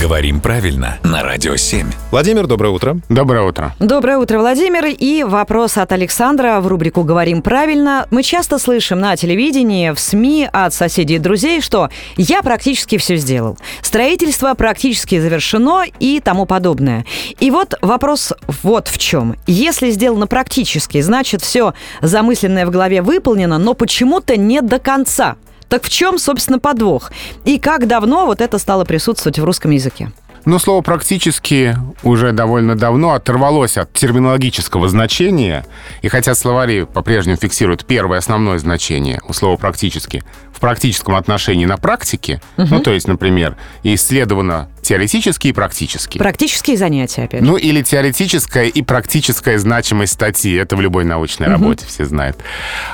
Говорим 0.00 0.40
правильно 0.40 0.98
на 1.04 1.22
Радио 1.22 1.56
7. 1.56 1.86
Владимир, 2.10 2.46
доброе 2.46 2.70
утро. 2.70 2.96
Доброе 3.10 3.42
утро. 3.42 3.74
Доброе 3.78 4.16
утро, 4.16 4.38
Владимир. 4.38 4.86
И 4.86 5.22
вопрос 5.24 5.76
от 5.76 5.92
Александра 5.92 6.58
в 6.60 6.68
рубрику 6.68 7.04
«Говорим 7.04 7.42
правильно». 7.42 8.06
Мы 8.10 8.22
часто 8.22 8.58
слышим 8.58 8.98
на 8.98 9.14
телевидении, 9.16 9.90
в 9.90 10.00
СМИ 10.00 10.48
от 10.50 10.72
соседей 10.72 11.16
и 11.16 11.18
друзей, 11.18 11.60
что 11.60 11.90
«я 12.16 12.40
практически 12.40 12.96
все 12.96 13.16
сделал». 13.16 13.58
Строительство 13.82 14.54
практически 14.54 15.20
завершено 15.20 15.84
и 15.98 16.20
тому 16.20 16.46
подобное. 16.46 17.04
И 17.38 17.50
вот 17.50 17.74
вопрос 17.82 18.32
вот 18.62 18.88
в 18.88 18.96
чем. 18.96 19.36
Если 19.46 19.90
сделано 19.90 20.26
практически, 20.26 21.02
значит, 21.02 21.42
все 21.42 21.74
замысленное 22.00 22.64
в 22.64 22.70
голове 22.70 23.02
выполнено, 23.02 23.58
но 23.58 23.74
почему-то 23.74 24.38
не 24.38 24.62
до 24.62 24.78
конца. 24.78 25.36
Так 25.70 25.84
в 25.84 25.88
чем, 25.88 26.18
собственно, 26.18 26.58
подвох? 26.58 27.12
И 27.44 27.58
как 27.58 27.86
давно 27.86 28.26
вот 28.26 28.40
это 28.40 28.58
стало 28.58 28.84
присутствовать 28.84 29.38
в 29.38 29.44
русском 29.44 29.70
языке? 29.70 30.10
Но 30.44 30.58
слово 30.58 30.82
«практически» 30.82 31.76
уже 32.02 32.32
довольно 32.32 32.76
давно 32.76 33.12
оторвалось 33.12 33.76
от 33.76 33.92
терминологического 33.92 34.88
значения, 34.88 35.66
и 36.02 36.08
хотя 36.08 36.34
словари 36.34 36.84
по-прежнему 36.84 37.36
фиксируют 37.36 37.84
первое 37.84 38.18
основное 38.18 38.58
значение 38.58 39.20
у 39.28 39.32
слова 39.32 39.56
«практически» 39.56 40.22
в 40.54 40.60
практическом 40.60 41.14
отношении 41.14 41.64
на 41.64 41.78
практике, 41.78 42.42
угу. 42.58 42.66
ну, 42.70 42.80
то 42.80 42.92
есть, 42.92 43.08
например, 43.08 43.56
исследовано 43.82 44.68
теоретически 44.82 45.48
и 45.48 45.52
практически. 45.52 46.18
Практические 46.18 46.76
занятия, 46.76 47.24
опять 47.24 47.40
же. 47.40 47.46
Ну, 47.46 47.56
или 47.56 47.82
теоретическая 47.82 48.66
и 48.66 48.82
практическая 48.82 49.58
значимость 49.58 50.12
статьи. 50.12 50.54
Это 50.54 50.76
в 50.76 50.80
любой 50.80 51.04
научной 51.04 51.46
угу. 51.46 51.52
работе 51.52 51.86
все 51.86 52.04
знают. 52.04 52.36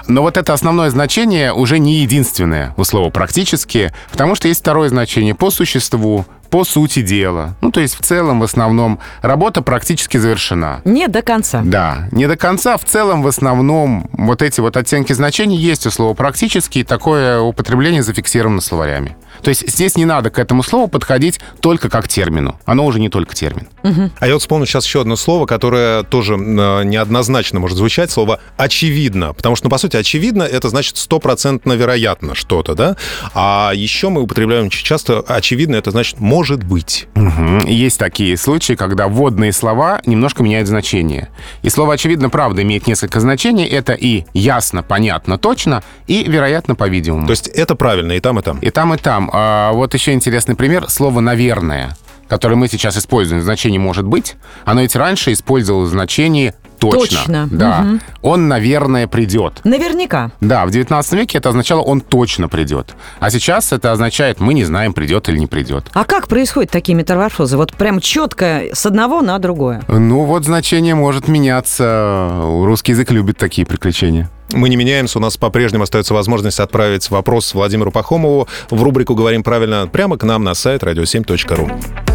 Но 0.06 0.23
вот 0.23 0.37
это 0.37 0.52
основное 0.52 0.90
значение 0.90 1.52
уже 1.52 1.78
не 1.78 2.01
единственное 2.01 2.73
у 2.76 2.84
слова 2.84 3.10
«практически», 3.10 3.92
потому 4.12 4.37
что 4.37 4.46
есть 4.46 4.60
второе 4.60 4.88
значение 4.88 5.34
по 5.34 5.51
существу, 5.51 6.24
по 6.48 6.64
сути 6.64 7.02
дела. 7.02 7.55
Ну, 7.60 7.70
то 7.70 7.80
есть 7.80 7.98
в 7.98 8.02
целом, 8.02 8.41
в 8.41 8.45
основном, 8.45 8.98
работа 9.23 9.62
практически 9.62 10.16
завершена. 10.16 10.80
Не 10.84 11.09
до 11.09 11.23
конца. 11.23 11.62
Да, 11.65 12.09
не 12.12 12.26
до 12.26 12.37
конца. 12.37 12.76
В 12.76 12.84
целом, 12.84 13.23
в 13.23 13.26
основном, 13.26 14.09
вот 14.12 14.43
эти 14.43 14.60
вот 14.60 14.76
оттенки 14.76 15.12
значений 15.12 15.59
есть 15.59 15.87
у 15.87 15.90
слова 15.90 16.15
«практически», 16.15 16.80
и 16.80 16.84
такое 16.84 17.40
употребление 17.40 18.02
зафиксировано 18.02 18.60
словарями. 18.60 19.16
То 19.42 19.48
есть 19.48 19.68
здесь 19.68 19.96
не 19.96 20.04
надо 20.04 20.30
к 20.30 20.38
этому 20.38 20.62
слову 20.62 20.88
подходить 20.88 21.40
только 21.60 21.88
как 21.88 22.09
термину. 22.09 22.59
Оно 22.65 22.84
уже 22.84 23.01
не 23.01 23.09
только 23.09 23.34
термин. 23.34 23.68
Угу. 23.82 24.10
А 24.18 24.26
я 24.26 24.32
вот 24.34 24.43
вспомню 24.43 24.66
сейчас 24.66 24.84
еще 24.87 25.01
одно 25.01 25.16
слово, 25.16 25.46
которое 25.46 26.02
тоже 26.02 26.34
э, 26.34 26.84
неоднозначно 26.84 27.60
может 27.60 27.76
звучать, 27.76 28.10
слово 28.10 28.40
«очевидно». 28.56 29.32
Потому 29.32 29.56
что, 29.56 29.66
ну, 29.66 29.70
по 29.70 29.78
сути, 29.78 29.96
«очевидно»— 29.96 30.43
это 30.45 30.68
значит 30.68 30.96
стопроцентно 30.96 31.73
вероятно 31.74 32.34
что-то, 32.34 32.74
да? 32.74 32.96
А 33.34 33.73
еще 33.74 34.09
мы 34.09 34.23
употребляем 34.23 34.66
очень 34.66 34.84
часто 34.84 35.20
«очевидно»— 35.20 35.76
это 35.76 35.90
значит 35.90 36.21
«может 36.21 36.65
быть». 36.65 37.06
Угу. 37.15 37.66
Есть 37.66 37.98
такие 37.98 38.37
случаи, 38.37 38.74
когда 38.74 39.09
вводные 39.09 39.52
слова 39.52 40.00
немножко 40.06 40.43
меняют 40.43 40.68
значение. 40.68 41.28
И 41.62 41.71
слово 41.71 41.95
«очевидно» 41.95 42.30
правда 42.30 42.62
имеет 42.62 42.87
несколько 42.87 43.21
значений. 43.21 43.65
Это 43.65 43.93
и 43.93 44.24
ясно, 44.32 44.82
понятно, 44.82 45.38
точно, 45.38 45.82
и 46.06 46.24
вероятно, 46.24 46.74
по-видимому. 46.74 47.26
То 47.26 47.32
есть 47.32 47.48
это 47.48 47.74
правильно 47.74 48.12
и 48.12 48.21
там, 48.21 48.38
и 48.38 48.43
там? 48.43 48.59
И 48.59 48.71
там, 48.71 48.95
и 48.95 48.96
там. 48.96 49.26
А 49.32 49.73
вот 49.73 49.95
еще 49.95 50.13
интересный 50.13 50.55
пример. 50.55 50.88
Слово 50.88 51.21
«наверное» 51.21 51.96
которое 52.29 52.57
мы 52.57 52.69
сейчас 52.69 52.96
используем 52.96 53.41
в 53.41 53.45
значении 53.45 53.79
«может 53.79 54.05
быть», 54.05 54.35
оно 54.65 54.80
ведь 54.80 54.96
раньше 54.96 55.33
использовалось 55.33 55.91
в 55.91 55.93
значении 55.93 56.55
Точно. 56.79 57.19
Точно. 57.19 57.49
Да. 57.51 57.80
Угу. 57.80 58.01
Он, 58.23 58.49
наверное, 58.49 59.07
придет. 59.07 59.60
Наверняка. 59.65 60.30
Да, 60.41 60.66
в 60.66 60.71
19 60.71 61.13
веке 61.15 61.38
это 61.38 61.51
означало 61.51 61.80
он 61.80 62.01
точно 62.01 62.49
придет. 62.49 62.95
А 63.21 63.30
сейчас 63.30 63.73
это 63.73 63.93
означает 63.93 64.41
мы 64.41 64.55
не 64.55 64.65
знаем, 64.65 64.93
придет 64.93 65.28
или 65.28 65.38
не 65.38 65.47
придет. 65.47 65.87
А 65.93 66.05
как 66.05 66.28
происходят 66.28 66.71
такие 66.71 66.94
метаморфозы? 66.94 67.56
Вот 67.56 67.75
прям 67.75 68.00
четко 68.00 68.62
с 68.72 68.87
одного 68.87 69.22
на 69.22 69.38
другое. 69.38 69.83
Ну 69.88 70.25
вот 70.25 70.44
значение 70.44 70.94
может 70.94 71.28
меняться. 71.28 72.31
Русский 72.43 72.93
язык 72.93 73.11
любит 73.11 73.37
такие 73.38 73.66
приключения. 73.66 74.31
Мы 74.53 74.69
не 74.69 74.77
меняемся, 74.77 75.19
у 75.19 75.21
нас 75.21 75.37
по-прежнему 75.37 75.83
остается 75.83 76.15
возможность 76.15 76.61
отправить 76.61 77.11
вопрос 77.11 77.53
Владимиру 77.53 77.91
Пахомову 77.91 78.49
в 78.71 78.83
рубрику 78.83 79.15
«Говорим 79.15 79.43
правильно» 79.43 79.89
прямо 79.89 80.17
к 80.17 80.23
нам 80.23 80.45
на 80.45 80.55
сайт 80.55 80.83
radio7.ru. 80.84 82.06